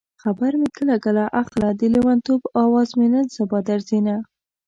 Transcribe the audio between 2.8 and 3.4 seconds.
مې نن